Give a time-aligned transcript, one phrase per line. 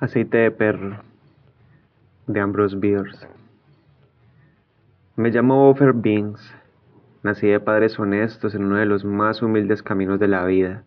[0.00, 0.96] Aceite de perro
[2.26, 3.28] de Ambrose Bierce.
[5.14, 6.52] Me llamo Ofer Binks.
[7.22, 10.82] Nací de padres honestos en uno de los más humildes caminos de la vida.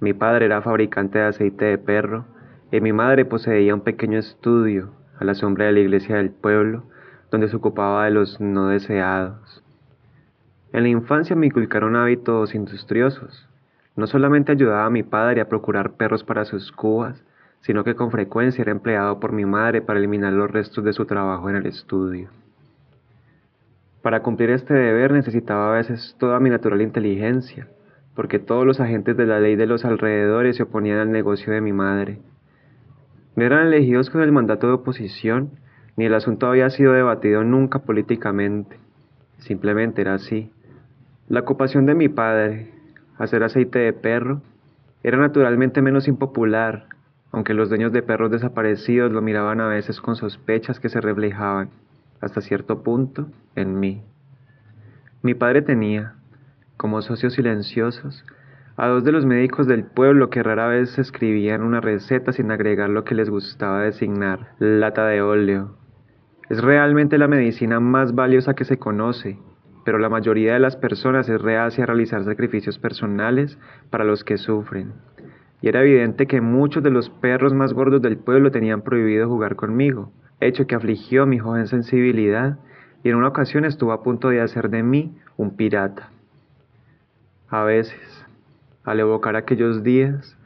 [0.00, 2.24] Mi padre era fabricante de aceite de perro
[2.72, 4.90] y mi madre poseía un pequeño estudio
[5.20, 6.82] a la sombra de la iglesia del pueblo
[7.30, 9.62] donde se ocupaba de los no deseados.
[10.72, 13.48] En la infancia me inculcaron hábitos industriosos.
[13.94, 17.24] No solamente ayudaba a mi padre a procurar perros para sus cubas,
[17.60, 21.04] sino que con frecuencia era empleado por mi madre para eliminar los restos de su
[21.04, 22.28] trabajo en el estudio.
[24.02, 27.68] Para cumplir este deber necesitaba a veces toda mi natural inteligencia,
[28.14, 31.60] porque todos los agentes de la ley de los alrededores se oponían al negocio de
[31.60, 32.18] mi madre.
[33.36, 35.50] No eran elegidos con el mandato de oposición,
[35.96, 38.78] ni el asunto había sido debatido nunca políticamente.
[39.38, 40.50] Simplemente era así.
[41.28, 42.72] La ocupación de mi padre,
[43.18, 44.40] hacer aceite de perro,
[45.02, 46.86] era naturalmente menos impopular
[47.32, 51.70] aunque los dueños de perros desaparecidos lo miraban a veces con sospechas que se reflejaban,
[52.20, 54.02] hasta cierto punto, en mí.
[55.22, 56.14] Mi padre tenía,
[56.76, 58.24] como socios silenciosos,
[58.76, 62.88] a dos de los médicos del pueblo que rara vez escribían una receta sin agregar
[62.88, 65.76] lo que les gustaba designar lata de óleo.
[66.48, 69.38] Es realmente la medicina más valiosa que se conoce,
[69.84, 73.58] pero la mayoría de las personas es reacia a realizar sacrificios personales
[73.90, 74.94] para los que sufren
[75.62, 79.56] y era evidente que muchos de los perros más gordos del pueblo tenían prohibido jugar
[79.56, 82.58] conmigo, hecho que afligió mi joven sensibilidad
[83.02, 86.10] y en una ocasión estuvo a punto de hacer de mí un pirata.
[87.48, 88.26] A veces,
[88.84, 90.36] al evocar aquellos días,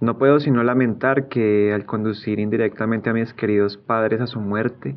[0.00, 4.96] no puedo sino lamentar que al conducir indirectamente a mis queridos padres a su muerte,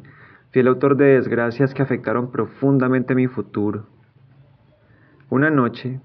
[0.51, 3.85] fui el autor de desgracias que afectaron profundamente mi futuro.
[5.29, 6.01] Una noche,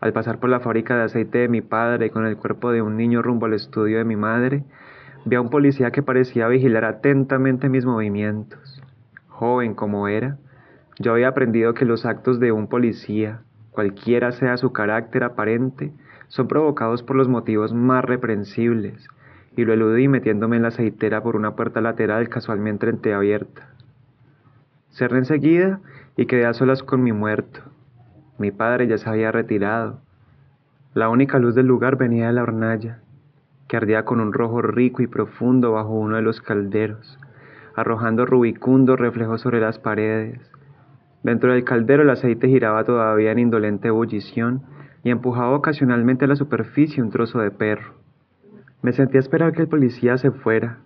[0.00, 2.96] al pasar por la fábrica de aceite de mi padre con el cuerpo de un
[2.96, 4.64] niño rumbo al estudio de mi madre,
[5.24, 8.82] vi a un policía que parecía vigilar atentamente mis movimientos.
[9.28, 10.38] Joven como era,
[10.98, 13.40] yo había aprendido que los actos de un policía,
[13.70, 15.92] cualquiera sea su carácter aparente,
[16.28, 19.08] son provocados por los motivos más reprensibles,
[19.56, 23.68] y lo eludí metiéndome en la aceitera por una puerta lateral casualmente entreabierta.
[24.90, 25.80] Cerré enseguida
[26.16, 27.60] y quedé a solas con mi muerto.
[28.40, 30.00] Mi padre ya se había retirado.
[30.94, 33.00] La única luz del lugar venía de la hornalla,
[33.68, 37.18] que ardía con un rojo rico y profundo bajo uno de los calderos,
[37.76, 40.40] arrojando rubicundos reflejos sobre las paredes.
[41.22, 44.62] Dentro del caldero el aceite giraba todavía en indolente ebullición
[45.04, 47.92] y empujaba ocasionalmente a la superficie un trozo de perro.
[48.80, 50.78] Me sentí a esperar que el policía se fuera,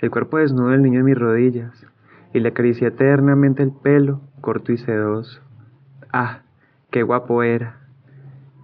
[0.00, 1.86] el cuerpo desnudo del niño en mis rodillas,
[2.34, 5.40] y le acaricié eternamente el pelo, corto y sedoso.
[6.12, 6.40] Ah,
[6.90, 7.80] Qué guapo era.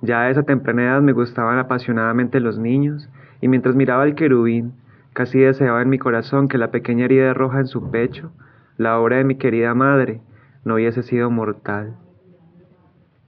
[0.00, 3.10] Ya a esa temprana edad me gustaban apasionadamente los niños,
[3.42, 4.72] y mientras miraba al querubín,
[5.12, 8.32] casi deseaba en mi corazón que la pequeña herida roja en su pecho,
[8.78, 10.22] la obra de mi querida madre,
[10.64, 11.96] no hubiese sido mortal.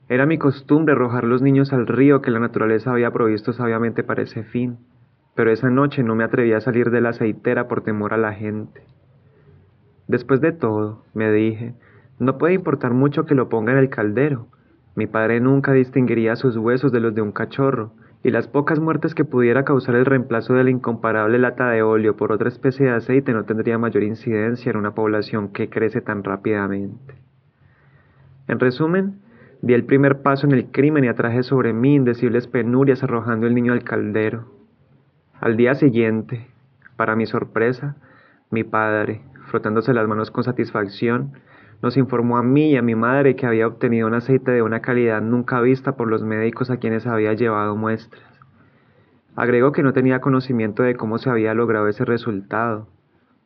[0.08, 4.22] Era mi costumbre arrojar los niños al río que la naturaleza había provisto sabiamente para
[4.22, 4.78] ese fin,
[5.34, 8.32] pero esa noche no me atreví a salir de la aceitera por temor a la
[8.32, 8.80] gente.
[10.08, 11.74] Después de todo, me dije,
[12.18, 14.46] no puede importar mucho que lo ponga en el caldero,
[14.96, 17.92] mi padre nunca distinguiría sus huesos de los de un cachorro,
[18.22, 22.16] y las pocas muertes que pudiera causar el reemplazo de la incomparable lata de óleo
[22.16, 26.24] por otra especie de aceite no tendría mayor incidencia en una población que crece tan
[26.24, 27.14] rápidamente.
[28.48, 29.20] En resumen,
[29.60, 33.54] di el primer paso en el crimen y atraje sobre mí indecibles penurias arrojando el
[33.54, 34.46] niño al caldero.
[35.38, 36.48] Al día siguiente,
[36.96, 37.96] para mi sorpresa,
[38.50, 39.20] mi padre,
[39.50, 41.32] frotándose las manos con satisfacción,
[41.82, 44.80] nos informó a mí y a mi madre que había obtenido un aceite de una
[44.80, 48.24] calidad nunca vista por los médicos a quienes había llevado muestras.
[49.36, 52.88] Agregó que no tenía conocimiento de cómo se había logrado ese resultado.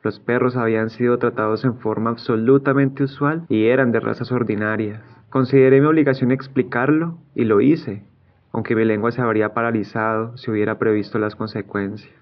[0.02, 5.02] Los perros habían sido tratados en forma absolutamente usual y eran de razas ordinarias.
[5.30, 8.04] Consideré mi obligación explicarlo y lo hice,
[8.52, 12.14] aunque mi lengua se habría paralizado si hubiera previsto las consecuencias.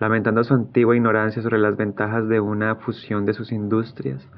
[0.00, 4.28] Lamentando su antigua ignorancia sobre las ventajas de una fusión de sus industrias,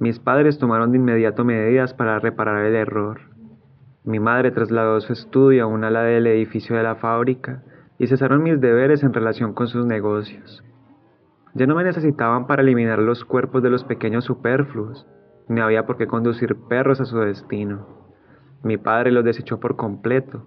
[0.00, 3.20] mis padres tomaron de inmediato medidas para reparar el error.
[4.02, 7.62] Mi madre trasladó su estudio a un ala del edificio de la fábrica
[7.98, 10.64] y cesaron mis deberes en relación con sus negocios.
[11.52, 15.06] Ya no me necesitaban para eliminar los cuerpos de los pequeños superfluos,
[15.48, 17.86] ni había por qué conducir perros a su destino.
[18.62, 20.46] Mi padre los desechó por completo,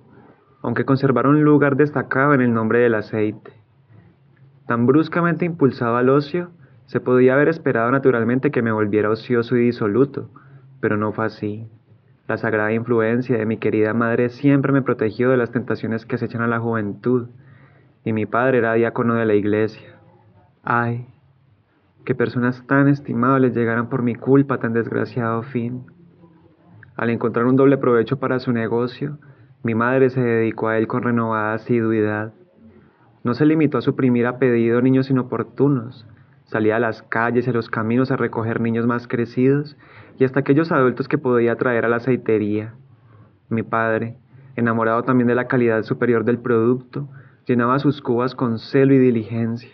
[0.64, 3.52] aunque conservaron un lugar destacado en el nombre del aceite.
[4.66, 6.50] Tan bruscamente impulsado al ocio,
[6.86, 10.30] se podía haber esperado naturalmente que me volviera ocioso y disoluto,
[10.80, 11.68] pero no fue así.
[12.28, 16.42] La sagrada influencia de mi querida madre siempre me protegió de las tentaciones que acechan
[16.42, 17.28] a la juventud,
[18.06, 19.96] y mi padre era diácono de la iglesia.
[20.64, 21.08] Ay,
[22.06, 25.86] que personas tan estimables llegaran por mi culpa a tan desgraciado fin.
[26.96, 29.18] Al encontrar un doble provecho para su negocio,
[29.64, 32.34] mi madre se dedicó a él con renovada asiduidad.
[33.24, 36.06] No se limitó a suprimir a pedido niños inoportunos,
[36.54, 39.76] salía a las calles y a los caminos a recoger niños más crecidos
[40.20, 42.76] y hasta aquellos adultos que podía traer a la aceitería.
[43.50, 44.18] Mi padre,
[44.56, 47.10] enamorado también de la calidad superior del producto,
[47.48, 49.74] llenaba sus cubas con celo y diligencia.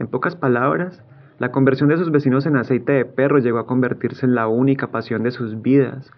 [0.00, 1.04] En pocas palabras,
[1.38, 4.88] la conversión de sus vecinos en aceite de perro llegó a convertirse en la única
[4.88, 6.10] pasión de sus vidas.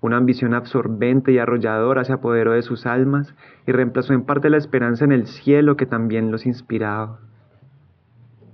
[0.00, 3.34] Una ambición absorbente y arrolladora se apoderó de sus almas
[3.68, 7.20] y reemplazó en parte la esperanza en el cielo que también los inspiraba.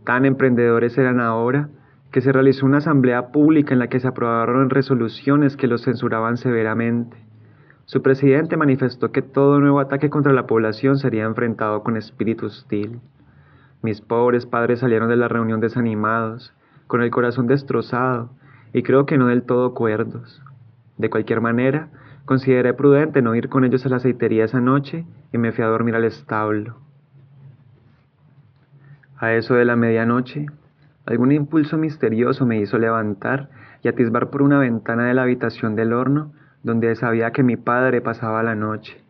[0.05, 1.69] Tan emprendedores eran ahora
[2.13, 6.37] que se realizó una asamblea pública en la que se aprobaron resoluciones que los censuraban
[6.37, 7.17] severamente.
[7.87, 13.01] Su presidente manifestó que todo nuevo ataque contra la población sería enfrentado con espíritu hostil.
[13.83, 16.55] Mis pobres padres salieron de la reunión desanimados,
[16.87, 18.31] con el corazón destrozado
[18.73, 20.43] y creo que no del todo cuerdos.
[20.99, 21.89] De cualquier manera,
[22.27, 25.69] consideré prudente no ir con ellos a la aceitería esa noche y me fui a
[25.69, 26.84] dormir al establo.
[29.19, 30.47] A eso de la medianoche,
[31.07, 33.49] algún impulso misterioso me hizo levantar
[33.83, 36.33] y atisbar por una ventana de la habitación del horno
[36.63, 39.05] donde sabía que mi padre pasaba la noche.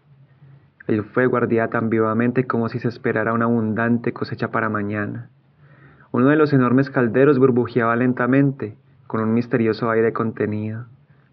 [0.87, 5.31] El fuego ardía tan vivamente como si se esperara una abundante cosecha para mañana.
[6.13, 10.87] Uno de los enormes calderos burbujeaba lentamente, con un misterioso aire contenido,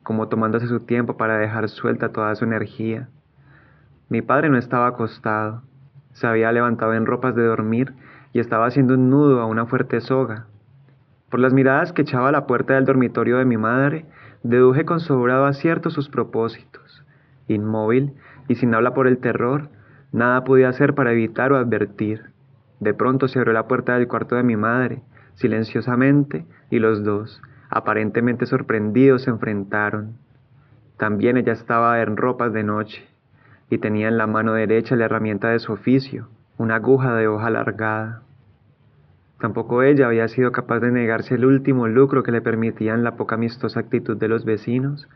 [0.04, 3.10] como tomándose su tiempo para dejar suelta toda su energía.
[4.10, 5.64] Mi padre no estaba acostado,
[6.14, 7.94] se había levantado en ropas de dormir
[8.34, 10.46] y estaba haciendo un nudo a una fuerte soga.
[11.30, 14.06] Por las miradas que echaba a la puerta del dormitorio de mi madre,
[14.44, 17.06] deduje con sobrado acierto sus propósitos.
[17.48, 18.14] Inmóvil
[18.48, 19.70] y sin habla por el terror,
[20.12, 22.32] nada podía hacer para evitar o advertir.
[22.80, 25.04] De pronto se abrió la puerta del cuarto de mi madre,
[25.36, 30.18] silenciosamente, y los dos, aparentemente sorprendidos, se enfrentaron.
[30.98, 33.08] También ella estaba en ropas de noche,
[33.70, 36.28] y tenía en la mano derecha la herramienta de su oficio,
[36.62, 38.22] una aguja de hoja alargada.
[39.40, 43.34] Tampoco ella había sido capaz de negarse el último lucro que le permitían la poca
[43.34, 45.10] amistosa actitud de los vecinos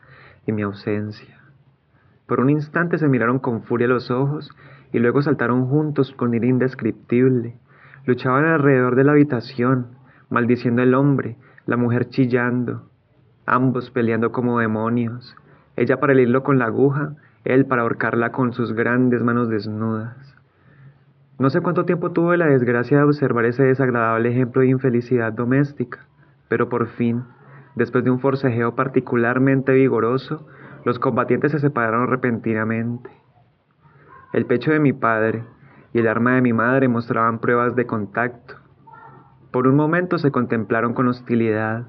[0.47, 1.39] y mi ausencia.
[2.25, 4.49] Por un instante se miraron con furia los ojos
[4.91, 7.55] y luego saltaron juntos con ira indescriptible.
[8.05, 9.89] Luchaban alrededor de la habitación,
[10.31, 11.37] maldiciendo el hombre,
[11.67, 12.89] la mujer chillando,
[13.45, 15.35] ambos peleando como demonios,
[15.75, 17.13] ella para herirlo con la aguja,
[17.43, 20.34] él para ahorcarla con sus grandes manos desnudas.
[21.37, 26.07] No sé cuánto tiempo tuve la desgracia de observar ese desagradable ejemplo de infelicidad doméstica,
[26.47, 27.25] pero por fin,
[27.75, 30.47] después de un forcejeo particularmente vigoroso,
[30.85, 33.09] los combatientes se separaron repentinamente.
[34.31, 35.43] El pecho de mi padre
[35.91, 38.55] y el arma de mi madre mostraban pruebas de contacto.
[39.51, 41.87] Por un momento se contemplaron con hostilidad.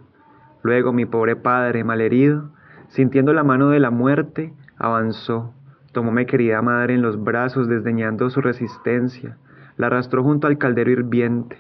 [0.62, 2.50] Luego mi pobre padre, malherido,
[2.88, 5.54] sintiendo la mano de la muerte, avanzó
[5.96, 9.38] Tomó mi querida madre en los brazos desdeñando su resistencia,
[9.78, 11.56] la arrastró junto al caldero hirviente,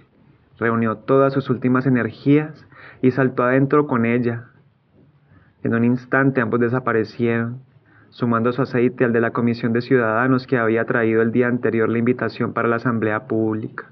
[0.58, 2.66] reunió todas sus últimas energías
[3.00, 4.48] y saltó adentro con ella.
[5.62, 7.62] En un instante ambos desaparecieron,
[8.10, 11.88] sumando su aceite al de la comisión de ciudadanos que había traído el día anterior
[11.88, 13.86] la invitación para la asamblea pública.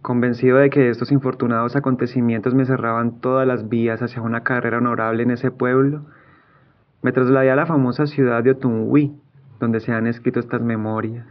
[0.00, 5.24] Convencido de que estos infortunados acontecimientos me cerraban todas las vías hacia una carrera honorable
[5.24, 6.06] en ese pueblo,
[7.02, 9.14] me trasladé a la famosa ciudad de Otunhui,
[9.60, 11.26] donde se han escrito estas memorias,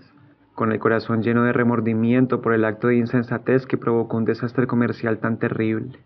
[0.55, 4.65] con el corazón lleno de remordimiento por el acto de insensatez que provocó un desastre
[4.65, 5.99] comercial tan terrible.